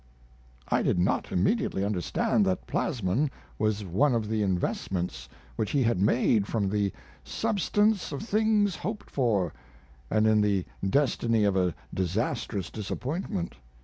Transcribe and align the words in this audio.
I 0.67 0.81
did 0.81 0.97
not 0.97 1.31
immediately 1.31 1.85
understand 1.85 2.43
that 2.47 2.65
plasmon 2.65 3.29
was 3.59 3.85
one 3.85 4.15
of 4.15 4.27
the 4.29 4.41
investments 4.41 5.29
which 5.57 5.69
he 5.69 5.83
had 5.83 6.01
made 6.01 6.47
from 6.47 6.67
"the 6.69 6.91
substance 7.23 8.11
of 8.11 8.23
things 8.23 8.77
hoped 8.77 9.11
for," 9.11 9.53
and 10.09 10.25
in 10.25 10.41
the 10.41 10.65
destiny 10.83 11.43
of 11.43 11.55
a 11.55 11.75
disastrous 11.93 12.71
disappointment. 12.71 13.57